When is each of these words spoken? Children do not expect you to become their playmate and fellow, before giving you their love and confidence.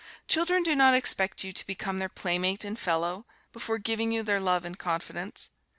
Children 0.27 0.63
do 0.63 0.75
not 0.75 0.95
expect 0.95 1.43
you 1.43 1.53
to 1.53 1.67
become 1.67 1.99
their 1.99 2.09
playmate 2.09 2.65
and 2.65 2.79
fellow, 2.79 3.27
before 3.53 3.77
giving 3.77 4.11
you 4.11 4.23
their 4.23 4.39
love 4.39 4.65
and 4.65 4.79
confidence. 4.79 5.51